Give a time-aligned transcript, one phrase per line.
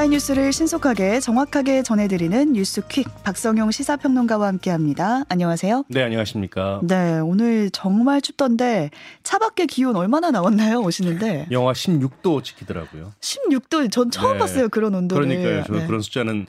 [0.00, 5.24] 감사의 뉴스를 신속하게 정확하게 전해드리는 뉴스퀵 박성용 시사평론가와 함께합니다.
[5.28, 5.84] 안녕하세요.
[5.88, 6.80] 네, 안녕하십니까.
[6.82, 8.90] 네, 오늘 정말 춥던데
[9.22, 10.80] 차 밖에 기온 얼마나 나왔나요?
[10.80, 13.12] 오시는데 영하 16도 찍히더라고요.
[13.20, 14.38] 16도 전 처음 네.
[14.38, 15.26] 봤어요 그런 온도를.
[15.26, 15.64] 그러니까요.
[15.66, 15.86] 저 네.
[15.86, 16.46] 그런 숫자는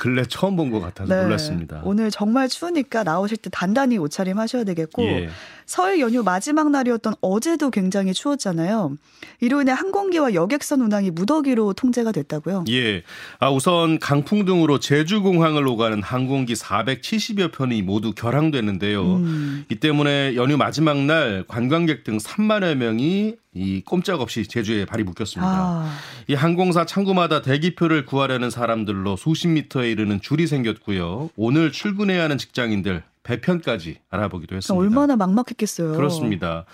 [0.00, 1.22] 근래 처음 본 것 같아서 네.
[1.24, 1.82] 놀랐습니다.
[1.84, 5.28] 오늘 정말 추우니까 나오실 때 단단히 옷차림 하셔야 되겠고 예.
[5.66, 8.96] 설 연휴 마지막 날이었던 어제도 굉장히 추웠잖아요.
[9.40, 12.64] 이로 인해 항공기와 여객선 운항이 무더기로 통제가 됐다고요.
[12.70, 13.02] 예.
[13.40, 19.02] 아, 우선 강풍 등으로 제주 공항을 오가는 항공기 470여 편이 모두 결항됐는데요.
[19.16, 19.64] 음.
[19.68, 25.50] 이 때문에 연휴 마지막 날 관광객 등 3만여 명이 이 꼼짝없이 제주에 발이 묶였습니다.
[25.50, 31.30] 아, 이 항공사 창구마다 대기표를 구하려는 사람들로 수십 미터에 이르는 줄이 생겼고요.
[31.36, 34.80] 오늘 출근해야 하는 직장인들 배편까지 알아보기도 했습니다.
[34.80, 35.92] 얼마나 막막했겠어요.
[35.92, 36.64] 그렇습니다.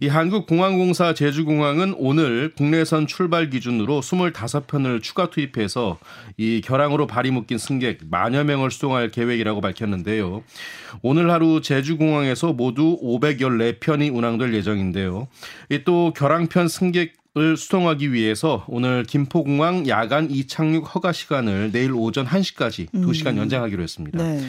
[0.00, 5.98] 이 한국공항공사 제주공항은 오늘 국내선 출발 기준으로 25편을 추가 투입해서
[6.36, 10.42] 이 결항으로 발이 묶인 승객 만여 명을 수송할 계획이라고 밝혔는데요.
[11.02, 15.28] 오늘 하루 제주공항에서 모두 514편이 운항될 예정인데요.
[15.70, 22.90] 이또 결항편 승객 을 수송하기 위해서 오늘 김포공항 야간 이착륙 허가 시간을 내일 오전 1시까지
[22.90, 24.22] 2시간 연장하기로 했습니다.
[24.22, 24.42] 네.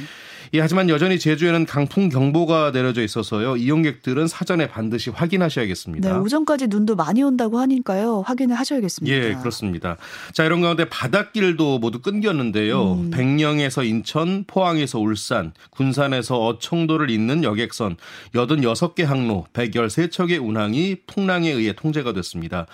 [0.56, 3.58] 예, 하지만 여전히 제주에는 강풍 경보가 내려져 있어서요.
[3.58, 6.14] 이용객들은 사전에 반드시 확인하셔야겠습니다.
[6.14, 8.22] 네, 오전까지 눈도 많이 온다고 하니까요.
[8.22, 9.16] 확인을 하셔야겠습니다.
[9.16, 9.98] 예, 그렇습니다.
[10.32, 12.94] 자, 이런 가운데 바닷길도 모두 끊겼는데요.
[12.94, 13.10] 음.
[13.10, 17.98] 백령에서 인천, 포항에서 울산, 군산에서 어청도를 잇는 여객선
[18.36, 22.68] 86개 항로 113척의 운항이 풍랑에 의해 통제가 됐습니다.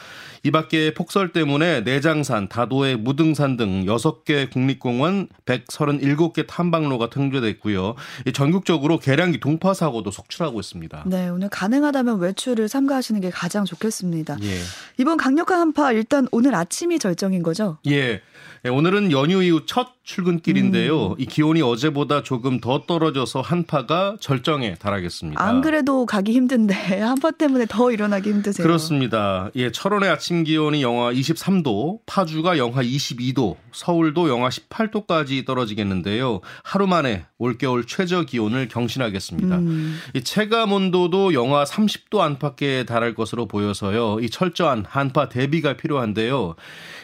[0.44, 7.96] 이 밖에 폭설 때문에 내장산, 다도해 무등산 등 6개 국립공원 137개 탐방로가 통제됐고요.
[8.26, 11.04] 이 전국적으로 계량기 동파 사고도 속출하고 있습니다.
[11.08, 14.38] 네, 오늘 가능하다면 외출을 삼가하시는 게 가장 좋겠습니다.
[14.42, 14.60] 예.
[14.98, 17.78] 이번 강력한 한파 일단 오늘 아침이 절정인 거죠?
[17.88, 18.22] 예.
[18.66, 19.99] 예, 오늘은 연휴 이후 첫 음.
[20.10, 21.16] 출근길인데요.
[21.20, 25.42] 이 기온이 어제보다 조금 더 떨어져서 한파가 절정에 달하겠습니다.
[25.42, 28.66] 안 그래도 가기 힘든데 한파 때문에 더 일어나기 힘드세요.
[28.66, 29.52] 그렇습니다.
[29.56, 36.42] 예, 철원의 아침 기온이 영하 23도, 파주가 영하 22도, 서울도 영하 18도까지 떨어지겠는데요.
[36.64, 39.58] 하루 만에 올겨울 최저 기온을 경신하겠습니다.
[39.58, 40.00] 음.
[40.16, 44.20] 이 체감 온도도 영하 30도 안팎에 달할 것으로 보여서요.
[44.22, 46.56] 이 철저한 한파 대비가 필요한데요.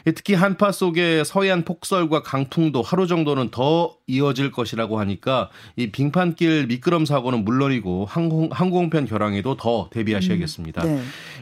[0.07, 6.67] 이 특히 한파 속에 서해안 폭설과 강풍도 하루 정도는 더 이어질 것이라고 하니까 이 빙판길
[6.67, 10.83] 미끄럼 사고는 물론이고 항공, 항공편 결항에도 더 대비하셔야겠습니다.
[10.83, 11.01] 네.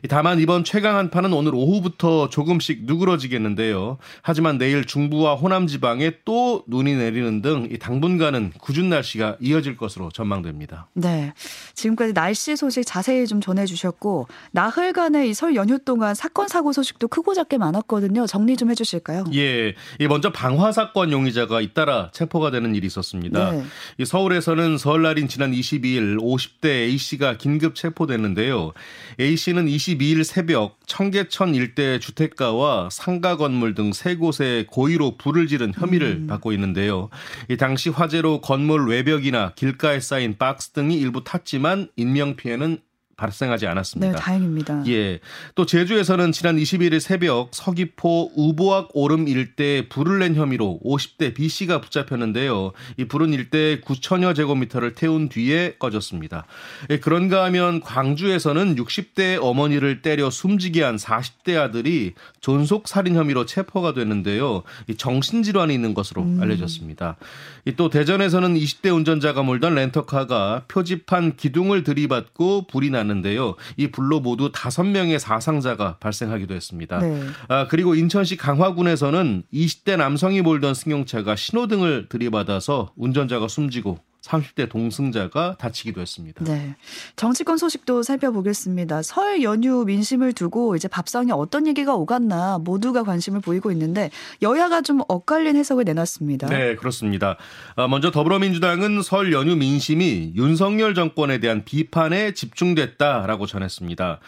[0.09, 3.97] 다만 이번 최강 한파는 오늘 오후부터 조금씩 누그러지겠는데요.
[4.23, 10.87] 하지만 내일 중부와 호남 지방에 또 눈이 내리는 등이 당분간은 궂은 날씨가 이어질 것으로 전망됩니다.
[10.93, 11.33] 네.
[11.75, 17.07] 지금까지 날씨 소식 자세히 좀 전해 주셨고 나흘간의 이 설 연휴 동안 사건 사고 소식도
[17.09, 18.25] 크고 작게 많았거든요.
[18.27, 19.25] 정리 좀 해 주실까요?
[19.33, 23.51] 예, 이 먼저 방화 사건 용의자 가 잇따라 체포가 되는 일이 있었습니다.
[23.51, 23.63] 네.
[23.97, 28.73] 이 서울에서는 설날인 지난 22일 50대 A 씨가 긴급 체포됐는데요.
[29.19, 35.71] A 씨는 22일 새벽 청계천 일대 주택가와 상가 건물 등 세 곳에 고의로 불을 지른
[35.73, 36.27] 혐의를 음.
[36.27, 37.09] 받고 있는데요.
[37.49, 42.79] 이 당시 화재로 건물 외벽이나 길가에 쌓인 박스 등이 일부 탔지만 인명 피해는
[43.17, 44.13] 발생하지 않았습니다.
[44.13, 44.83] 네, 다행입니다.
[44.87, 45.19] 예.
[45.53, 51.81] 또 제주에서는 지난 21일 새벽 서귀포 우보악 오름 일대에 불을 낸 혐의로 50대 B 씨가
[51.81, 52.71] 붙잡혔는데요.
[52.97, 56.45] 이 불은 일대 9천여 제곱미터를 태운 뒤에 꺼졌습니다.
[56.89, 63.93] 예, 그런가 하면 광주에서는 60대 어머니를 때려 숨지게 한 40대 아들이 존속 살인 혐의로 체포가
[63.93, 64.63] 됐는데요.
[64.87, 67.17] 이 정신질환이 있는 것으로 알려졌습니다.
[67.65, 73.55] 이 또 대전에서는 20대 운전자가 몰던 렌터카가 표지판 기둥을 들이받고 불이 났는데요.
[73.77, 76.99] 이 불로 모두 5명의 사상자가 발생하기도 했습니다.
[76.99, 77.21] 네.
[77.47, 85.99] 아, 그리고 인천시 강화군에서는 20대 남성이 몰던 승용차가 신호등을 들이받아서 운전자가 숨지고 30대 동승자가 다치기도
[86.01, 86.43] 했습니다.
[86.45, 86.75] 네.
[87.15, 89.01] 정치권 소식도 살펴보겠습니다.
[89.01, 94.09] 설 연휴 민심을 두고 이제 밥상에 어떤 얘기가 오갔나 모두가 관심을 보이고 있는데
[94.41, 96.47] 여야가 좀 엇갈린 해석을 내놨습니다.
[96.47, 97.37] 네, 그렇습니다.
[97.75, 104.19] 아, 먼저 더불어민주당은 설 연휴 민심이 윤석열 정권에 대한 비판에 집중됐다라고 전했습니다.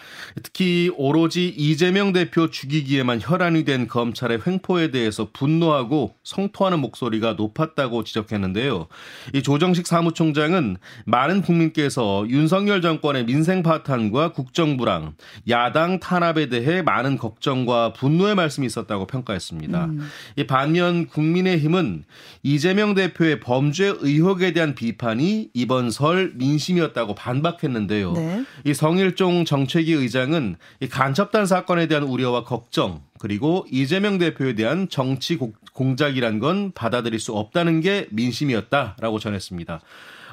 [0.44, 8.88] 특히 오로지 이재명 대표 죽이기에만 혈안이 된 검찰의 횡포에 대해서 분노하고 성토하는 목소리가 높았다고 지적했는데요.
[9.34, 15.14] 이 조정식 김관식 사무총장은 많은 국민께서 윤석열 정권의 민생 파탄과 국정 불황,
[15.48, 19.86] 야당 탄압에 대해 많은 걱정과 분노의 말씀이 있었다고 평가했습니다.
[19.86, 20.10] 음.
[20.36, 22.04] 이 반면 국민의힘은
[22.44, 28.14] 이재명 대표의 범죄 의혹에 대한 비판이 이번 설 민심이었다고 반박했는데요.
[28.14, 28.46] 네.
[28.66, 35.38] 이 성일종 정책위 의장은 이 간첩단 사건에 대한 우려와 걱정 그리고 이재명 대표에 대한 정치
[35.74, 39.82] 공작이란 건 받아들일 수 없다는 게 민심이었다라고 전했습니다.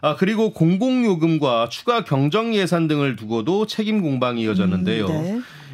[0.05, 5.07] 아, 그리고 공공요금과 추가 경정 예산 등을 두고도 책임 공방이 이어졌는데요.
[5.07, 5.13] 음,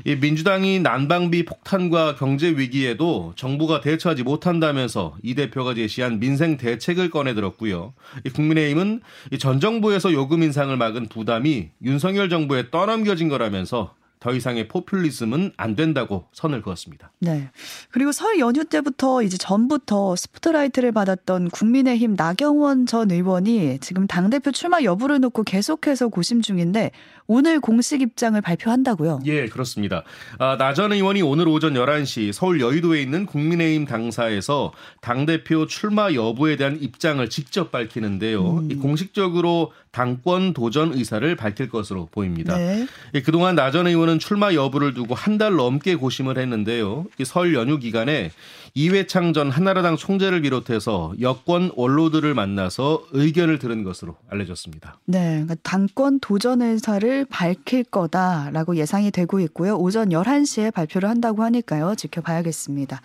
[0.05, 0.13] 네.
[0.13, 7.95] 이 민주당이 난방비 폭탄과 경제 위기에도 정부가 대처하지 못한다면서 이 대표가 제시한 민생 대책을 꺼내들었고요.
[8.27, 9.01] 이 국민의힘은
[9.33, 15.77] 이 전 정부에서 요금 인상을 막은 부담이 윤석열 정부에 떠넘겨진 거라면서 더 이상의 포퓰리즘은 안
[15.77, 17.13] 된다고 선을 그었습니다.
[17.21, 17.51] 네.
[17.91, 24.83] 그리고 설 연휴 때부터 이제 전부터 스포트라이트를 받았던 국민의힘 나경원 전 의원이 지금 당대표 출마
[24.83, 26.91] 여부를 놓고 계속해서 고심 중인데
[27.27, 29.21] 오늘 공식 입장을 발표한다고요?
[29.27, 30.03] 예, 그렇습니다.
[30.39, 36.79] 아, 나전 의원이 오늘 오전 11시 서울 여의도에 있는 국민의힘 당사에서 당대표 출마 여부에 대한
[36.81, 38.59] 입장을 직접 밝히는데요.
[38.59, 38.81] 음.
[38.81, 42.57] 공식적으로 당권 도전 의사를 밝힐 것으로 보입니다.
[42.57, 42.87] 네.
[43.25, 47.07] 그동안 나 전 의원은 출마 여부를 두고 한 달 넘게 고심을 했는데요.
[47.25, 48.33] 설 연휴 기간에
[48.75, 54.99] 이회창 전 한나라당 총재를 비롯해서 여권 원로들을 만나서 의견을 들은 것으로 알려졌습니다.
[55.07, 59.77] 네, 그러니까 당권 도전 의사를 밝힐 거다라고 예상이 되고 있고요.
[59.77, 61.95] 오전 11시에 발표를 한다고 하니까요.
[61.97, 63.01] 지켜봐야겠습니다.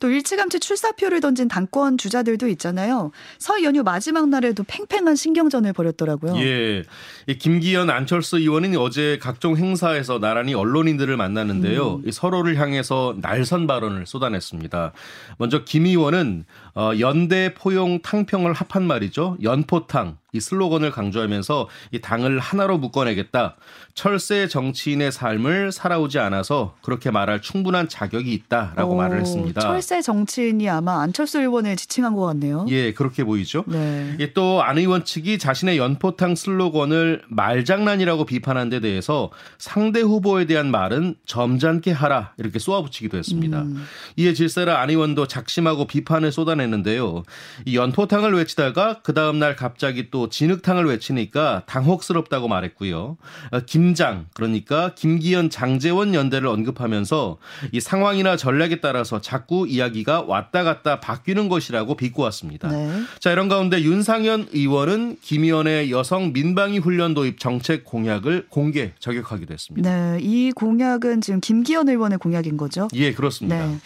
[0.00, 3.12] 또 일찌감치 출사표를 던진 당권 주자들도 있잖아요.
[3.38, 6.36] 설 연휴 마지막 날에도 팽팽한 신경전을 벌였더라고요.
[6.38, 6.82] 예.
[7.38, 12.00] 김기현 안철수 의원은 어제 각종 행사에서 나란히 언론인들을 만났는데요.
[12.04, 12.10] 음.
[12.10, 14.92] 서로를 향해서 날선 발언을 쏟아냈습니다.
[15.38, 16.44] 먼저 김 의원은
[16.74, 19.36] 어, 연대 포용 탕평을 합한 말이죠.
[19.42, 23.56] 연포탕 이 슬로건을 강조하면서 이 당을 하나로 묶어내겠다.
[23.94, 29.60] 철새 정치인의 삶을 살아오지 않아서 그렇게 말할 충분한 자격이 있다라고 오, 말을 했습니다.
[29.60, 32.66] 철새 정치인이 아마 안철수 의원을 지칭한 것 같네요.
[32.68, 33.64] 예, 그렇게 보이죠.
[33.66, 34.16] 네.
[34.20, 40.70] 예, 또 안 의원 측이 자신의 연포탕 슬로건을 말장난이라고 비판한 데 대해서 상대 후보에 대한
[40.70, 43.62] 말은 점잖게 하라 이렇게 쏘아붙이기도 했습니다.
[43.62, 43.84] 음.
[44.16, 47.22] 이에 질세라 안 의원도 작심하고 비판을 쏟아냈는데요.
[47.64, 53.16] 이 연포탕을 외치다가 그 다음 날 갑자기 또또 진흙탕을 외치니까 당혹스럽다고 말했고요.
[53.52, 57.38] 어, 김장 그러니까 김기현 장재원 연대를 언급하면서
[57.72, 62.68] 이 상황이나 전략에 따라서 자꾸 이야기가 왔다 갔다 바뀌는 것이라고 비꼬았습니다.
[62.68, 63.02] 네.
[63.18, 69.54] 자 이런 가운데 윤상현 의원은 김 의원의 여성 민방위 훈련 도입 정책 공약을 공개 저격하기도
[69.54, 69.90] 했습니다.
[69.90, 72.88] 네, 이 공약은 지금 김기현 의원의 공약인 거죠?
[72.92, 73.66] 예, 그렇습니다.
[73.66, 73.78] 네.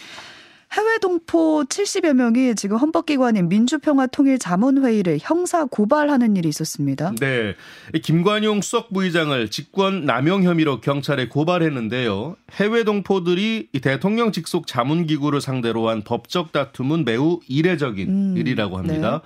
[0.76, 7.12] 해외 동포 70여 명이 지금 헌법기관인 민주평화통일자문회의를 형사 고발하는 일이 있었습니다.
[7.20, 7.54] 네.
[8.02, 12.34] 김관용 수석 부의장을 직권 남용 혐의로 경찰에 고발했는데요.
[12.54, 19.22] 해외 동포들이 대통령 직속 자문기구를 상대로 한 법적 다툼은 매우 이례적인 음, 일이라고 합니다.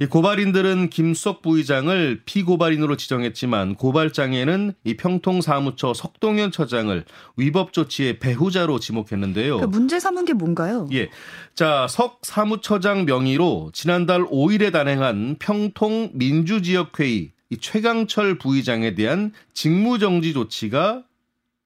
[0.00, 0.04] 네.
[0.04, 7.04] 이 고발인들은 김 수석 부의장을 피고발인으로 지정했지만 고발장에는 이 평통사무처 석동현 처장을
[7.36, 9.60] 위법 조치의 배후자로 지목했는데요.
[9.60, 10.87] 그 문제 삼은 게 뭔가요?
[10.92, 11.10] 예.
[11.54, 21.02] 자, 석 사무처장 명의로 지난달 5일에 단행한 평통 민주지역회의 이 최강철 부의장에 대한 직무정지 조치가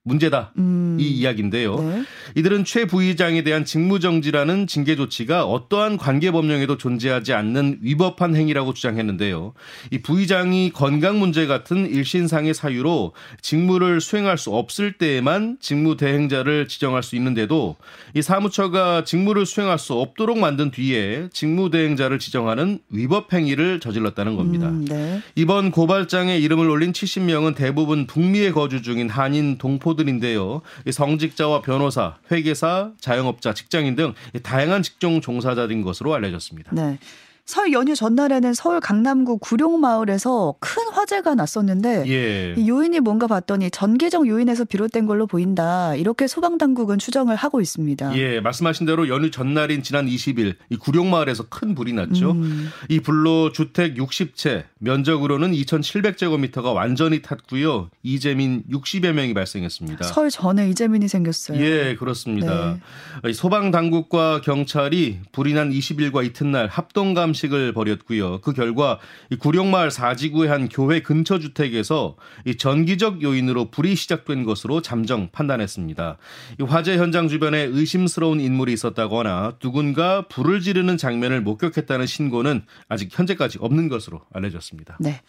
[0.05, 0.53] 문제다.
[0.59, 0.97] 음.
[0.99, 1.77] 이 이야기인데요.
[1.81, 2.03] 네.
[2.35, 9.55] 이들은 최 부의장에 대한 직무정지라는 징계 조치가 어떠한 관계 법령에도 존재하지 않는 위법한 행위라고 주장했는데요.
[9.93, 17.03] 이 부의장이 건강 문제 같은 일신상의 사유로 직무를 수행할 수 없을 때에만 직무 대행자를 지정할
[17.05, 17.77] 수 있는데도
[18.15, 24.69] 이 사무처가 직무를 수행할 수 없도록 만든 뒤에 직무 대행자를 지정하는 위법 행위를 저질렀다는 겁니다.
[24.69, 25.21] 음, 네.
[25.37, 30.63] 이번 고발장에 이름을 올린 70명은 대부분 북미에 거주 중인 한인 동포 후보들인데요.
[30.91, 36.73] 성직자와 변호사, 회계사, 자영업자, 직장인 등 다양한 직종 종사자들인 것으로 알려졌습니다.
[36.75, 36.99] 네.
[37.45, 42.55] 설 연휴 전날에는 서울 강남구 구룡마을에서 큰 화재가 났었는데 예.
[42.57, 45.97] 이 요인이 뭔가 봤더니 전개정 요인에서 비롯된 걸로 보인다.
[45.97, 48.17] 이렇게 소방당국은 추정을 하고 있습니다.
[48.17, 52.31] 예, 말씀하신 대로 연휴 전날인 지난 20일 이 구룡마을에서 큰 불이 났죠.
[52.31, 52.71] 음.
[52.89, 57.91] 이 불로 주택 60채, 면적으로는 2,700제곱미터가 완전히 탔고요.
[58.05, 60.05] 이재민 60여 명이 발생했습니다.
[60.05, 61.61] 설 전에 이재민이 생겼어요.
[61.61, 62.79] 예, 그렇습니다.
[63.25, 63.33] 네.
[63.33, 68.41] 소방당국과 경찰이 불이 난 20일과 이튿날 합동감 살인함식을 벌였고요.
[68.41, 68.99] 그 결과
[69.31, 76.19] 이 구룡마을 사지구의 한 교회 근처 주택에서 이 전기적 요인으로 불이 시작된 것으로 잠정 판단했습니다.
[76.61, 83.59] 이 화재 현장 주변에 의심스러운 인물이 있었다거나 누군가 불을 지르는 장면을 목격했다는 신고는 아직 현재까지
[83.61, 84.99] 없는 것으로 알려졌습니다.
[85.01, 85.21] 네.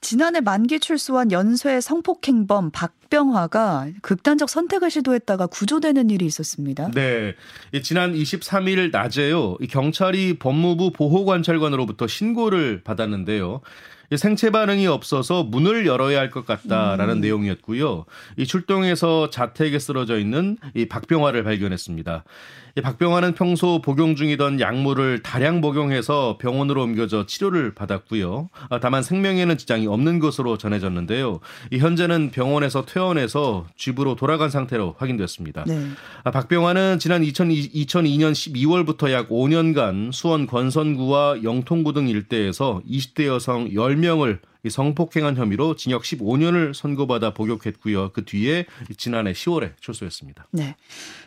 [0.00, 6.90] 지난해 만기 출소한 연쇄 성폭행범 박병화가 극단적 선택을 시도했다가 구조되는 일이 있었습니다.
[6.92, 7.34] 네.
[7.82, 9.56] 지난 23일 낮에요.
[9.68, 13.60] 경찰이 법무부 보호관 찰관으로부터 신고를 받았는데요.
[14.16, 17.20] 생체 반응이 없어서 문을 열어야 할 것 같다라는 음.
[17.20, 18.04] 내용이었고요.
[18.36, 22.24] 이 출동해서 자택에 쓰러져 있는 이 박병화를 발견했습니다.
[22.78, 28.50] 이 박병화는 평소 복용 중이던 약물을 다량 복용해서 병원으로 옮겨져 치료를 받았고요.
[28.68, 31.40] 아, 다만 생명에는 지장이 없는 것으로 전해졌는데요.
[31.70, 35.64] 이 현재는 병원에서 퇴원해서 집으로 돌아간 상태로 확인됐습니다.
[35.66, 35.86] 네.
[36.22, 43.70] 아, 박병화는 지난 2002, 2002년 12월부터 약 5년간 수원 권선구와 영통구 등 일대에서 20대 여성
[43.70, 48.12] 10명을 성폭행한 혐의로 징역 15년을 선고받아 복역했고요.
[48.12, 50.48] 그 뒤에 지난해 10월에 출소했습니다.
[50.52, 50.76] 네.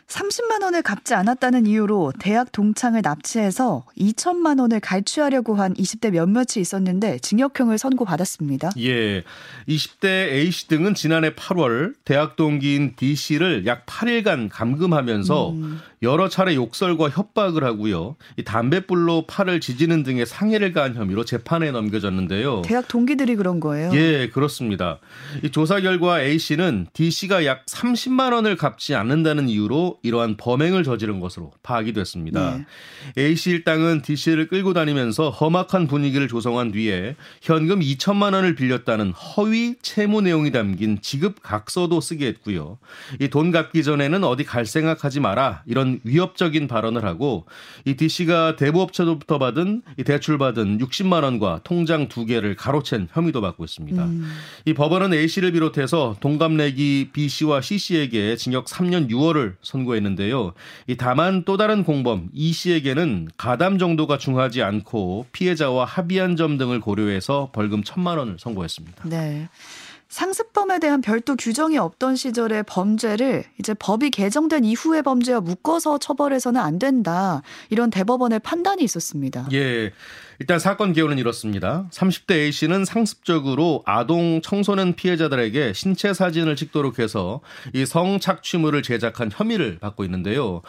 [0.06, 7.20] 30만 원을 갚지 않았다는 이유로 대학 동창을 납치해서 2천만 원을 갈취하려고 한 20대 몇몇이 있었는데
[7.20, 8.72] 징역형을 선고받았습니다.
[8.78, 9.22] 예.
[9.68, 15.80] 20대 A씨 등은 지난해 8월 대학 동기인 D씨를 약 8일간 감금하면서 음.
[16.02, 18.16] 여러 차례 욕설과 협박을 하고요.
[18.38, 22.62] 이 담배불로 팔을 지지는 등의 상해를 가한 혐의로 재판에 넘겨졌는데요.
[22.64, 23.90] 대학 동기들이 그런 거예요?
[23.94, 24.98] 예, 그렇습니다.
[25.44, 30.84] 이 조사 결과 A 씨는 D 씨가 약 30만 원을 갚지 않는다는 이유로 이러한 범행을
[30.84, 32.64] 저지른 것으로 파악이 됐습니다.
[33.16, 33.22] 네.
[33.22, 39.10] A 씨 일당은 D 씨를 끌고 다니면서 험악한 분위기를 조성한 뒤에 현금 2천만 원을 빌렸다는
[39.10, 42.78] 허위 채무 내용이 담긴 지급 각서도 쓰게 했고요.
[43.20, 47.46] 이 돈 갚기 전에는 어디 갈 생각하지 마라 이런 위협적인 발언을 하고
[47.84, 53.40] 이 D 씨가 대부업체로부터 받은 이 대출 받은 60만 원과 통장 두 개를 가로챈 혐의도
[53.40, 54.04] 받고 있습니다.
[54.04, 54.30] 음.
[54.66, 60.52] 이 법원은 A 씨를 비롯해서 동갑내기 B 씨와 C 씨에게 징역 3년 6월을 선고했는데요.
[60.86, 66.80] 이 다만 또 다른 공범 E 씨에게는 가담 정도가 중하지 않고 피해자와 합의한 점 등을
[66.80, 69.08] 고려해서 벌금 1천만 원을 선고했습니다.
[69.08, 69.48] 네.
[70.10, 76.80] 상습범에 대한 별도 규정이 없던 시절의 범죄를 이제 법이 개정된 이후의 범죄와 묶어서 처벌해서는 안
[76.80, 77.42] 된다.
[77.70, 79.48] 이런 대법원의 판단이 있었습니다.
[79.52, 79.92] 예.
[80.40, 81.86] 일단 사건 개요는 이렇습니다.
[81.92, 87.40] 30대 A씨는 상습적으로 아동 청소년 피해자들에게 신체 사진을 찍도록 해서
[87.72, 90.62] 이 성착취물을 제작한 혐의를 받고 있는데요.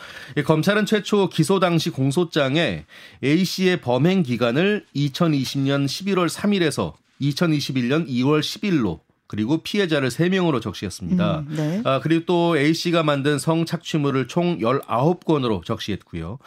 [0.45, 2.85] 검찰은 최초 기소 당시 공소장에
[3.23, 8.99] A씨의 범행 기간을 2020년 11월 3일에서 2021년 2월 10일로
[9.31, 11.45] 그리고 피해자를 3명으로 적시했습니다.
[11.47, 11.81] 음, 네.
[11.85, 16.37] 아, 그리고 또 A씨가 만든 성착취물을 총 19건으로 적시했고요.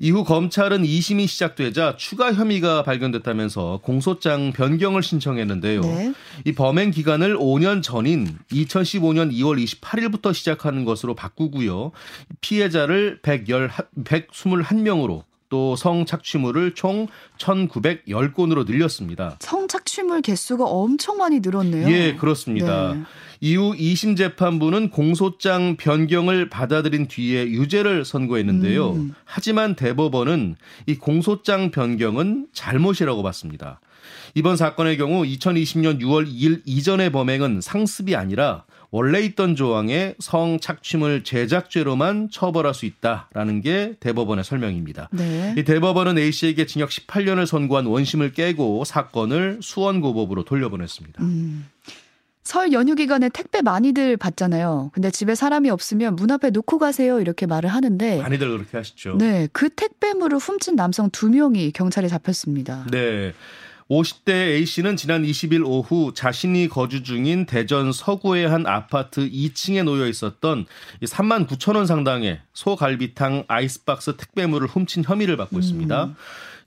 [0.00, 5.80] 이후 검찰은 2심이 시작되자 추가 혐의가 발견됐다면서 공소장 변경을 신청했는데요.
[5.82, 6.12] 네.
[6.44, 11.92] 이 범행 기간을 5년 전인 2015년 2월 28일부터 시작하는 것으로 바꾸고요.
[12.40, 13.70] 피해자를 110,
[14.02, 17.06] 121명으로 또 성착취물을 총
[17.38, 19.36] 1,910건으로 늘렸습니다.
[19.40, 21.88] 성착취물 개수가 엄청 많이 늘었네요.
[21.90, 22.94] 예, 그렇습니다.
[22.94, 23.02] 네.
[23.40, 28.92] 이후 2심 재판부는 공소장 변경을 받아들인 뒤에 유죄를 선고했는데요.
[28.92, 29.14] 음.
[29.24, 33.80] 하지만 대법원은 이 공소장 변경은 잘못이라고 봤습니다.
[34.34, 41.24] 이번 사건의 경우 2020년 6월 2일 이전의 범행은 상습이 아니라 원래 있던 조항에 성 착취물
[41.24, 45.08] 제작죄로만 처벌할 수 있다라는 게 대법원의 설명입니다.
[45.10, 45.52] 네.
[45.58, 51.24] 이 대법원은 A 씨에게 징역 18년을 선고한 원심을 깨고 사건을 수원고법으로 돌려보냈습니다.
[51.24, 51.66] 음.
[52.44, 54.92] 설 연휴 기간에 택배 많이들 받잖아요.
[54.94, 59.16] 근데 집에 사람이 없으면 문 앞에 놓고 가세요 이렇게 말을 하는데 많이들 그렇게 하시죠.
[59.18, 62.86] 네, 그 택배물을 훔친 남성 두 명이 경찰에 잡혔습니다.
[62.92, 63.32] 네.
[63.90, 70.66] 50대 A씨는 지난 20일 오후 자신이 거주 중인 대전 서구의 한 아파트 2층에 놓여 있었던
[71.02, 76.04] 3만 9천 원 상당의 소갈비탕 아이스박스 택배물을 훔친 혐의를 받고 있습니다.
[76.04, 76.16] 음.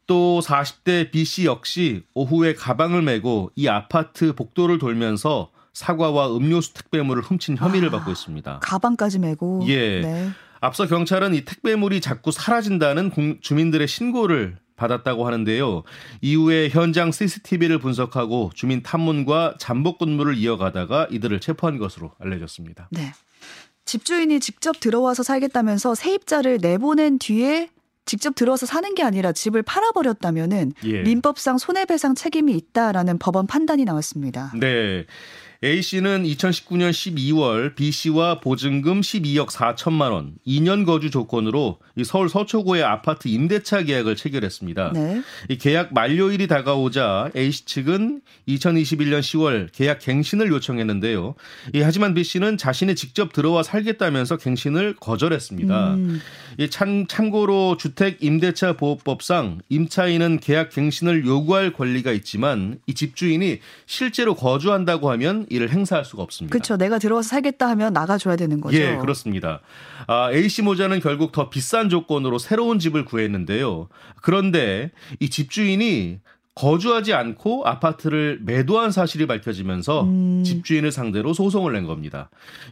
[0.05, 7.57] 또 40대 B씨 역시 오후에 가방을 메고 이 아파트 복도를 돌면서 사과와 음료수 택배물을 훔친
[7.57, 8.59] 혐의를 아, 받고 있습니다.
[8.63, 9.63] 가방까지 메고.
[9.67, 10.01] 예.
[10.01, 10.29] 네.
[10.59, 15.83] 앞서 경찰은 이 택배물이 자꾸 사라진다는 주민들의 신고를 받았다고 하는데요.
[16.21, 22.87] 이후에 현장 CCTV를 분석하고 주민 탐문과 잠복 근무를 이어가다가 이들을 체포한 것으로 알려졌습니다.
[22.91, 23.11] 네.
[23.83, 27.69] 집주인이 직접 들어와서 살겠다면서 세입자를 내보낸 뒤에
[28.05, 31.01] 직접 들어와서 사는 게 아니라 집을 팔아버렸다면은 예.
[31.01, 34.53] 민법상 손해배상 책임이 있다라는 법원 판단이 나왔습니다.
[34.57, 35.05] 네.
[35.63, 42.83] A 씨는 2019년 12월 B 씨와 보증금 12억 4천만 원, 2년 거주 조건으로 서울 서초구의
[42.83, 44.91] 아파트 임대차 계약을 체결했습니다.
[44.93, 45.23] 네.
[45.49, 51.33] 이 계약 만료일이 다가오자 A 씨 측은 2021년 10월 계약 갱신을 요청했는데요.
[51.73, 55.93] 이 하지만 B 씨는 자신이 직접 들어와 살겠다면서 갱신을 거절했습니다.
[55.95, 56.21] 음.
[56.59, 64.35] 이 참, 참고로 주택 임대차 보호법상 임차인은 계약 갱신을 요구할 권리가 있지만 이 집주인이 실제로
[64.35, 66.51] 거주한다고 하면 이를 행사할 수가 없습니다.
[66.51, 66.77] 그렇죠.
[66.77, 68.77] 내가 들어와서 살겠다 하면 나가줘야 되는 거죠.
[68.77, 69.61] 예, 그렇습니다.
[70.07, 73.89] 아, A씨 모자는 결국 더 비싼 조건으로 새로운 집을 구했는데요.
[74.21, 76.19] 그런데 이 집주인이
[76.57, 80.43] 거주하지 않고 아파트를 매도한 사실이 밝혀지면서 음.
[80.43, 82.31] 집주인을 상대로 소송을 낸 겁니다.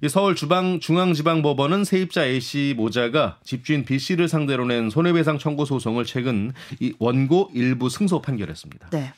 [0.09, 6.05] 서울 주방 중앙지방법원은 세입자 A 씨 모자가 집주인 B 씨를 상대로 낸 손해배상 청구 소송을
[6.05, 8.89] 최근 이 원고 일부 승소 판결했습니다.
[8.89, 9.13] 네.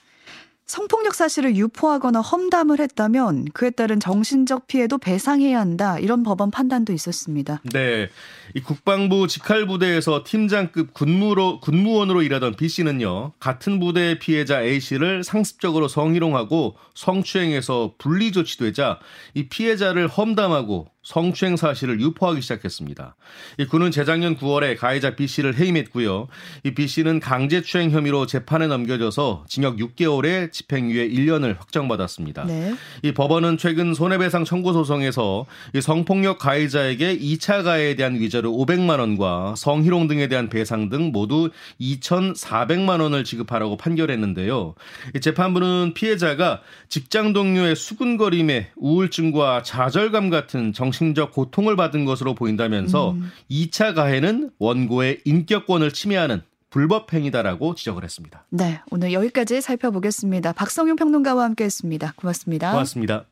[0.68, 5.98] 성폭력 사실을 유포하거나 험담을 했다면 그에 따른 정신적 피해도 배상해야 한다.
[5.98, 7.62] 이런 법원 판단도 있었습니다.
[7.72, 8.10] 네.
[8.54, 15.24] 이 국방부 직할 부대에서 팀장급 군무로, 군무원으로 일하던 B 씨는요, 같은 부대의 피해자 A 씨를
[15.24, 19.00] 상습적으로 성희롱하고 성추행해서 분리 조치되자
[19.36, 23.16] 이 피해자를 험담하고 성추행 사실을 유포하기 시작했습니다.
[23.60, 26.28] 이 군은 재작년 9월에 가해자 B 씨를 해임했고요.
[26.66, 32.44] 이 B 씨는 강제추행 혐의로 재판에 넘겨져서 징역 6개월에 집행유예 1년을 확정받았습니다.
[32.44, 32.76] 네.
[33.04, 39.54] 이 법원은 최근 손해배상 청구 소송에서 이 성폭력 가해자에게 2차 가해에 대한 위자료 500만 원과
[39.56, 44.76] 성희롱 등에 대한 배상 등 모두 2,400만 원을 지급하라고 판결했는데요.
[45.16, 46.60] 이 재판부는 피해자가
[46.90, 53.32] 직장 동료의 수근거림에 우울증과 좌절감 같은 정신 정신적 고통을 받은 것으로 보인다면서 음.
[53.50, 58.46] 2차 가해는 원고의 인격권을 침해하는 불법 행위다라고 지적을 했습니다.
[58.50, 60.54] 네, 오늘 여기까지 살펴보겠습니다.
[60.54, 62.14] 박성용 평론가와 함께했습니다.
[62.18, 62.72] 고맙습니다.
[62.72, 63.26] 고맙습니다.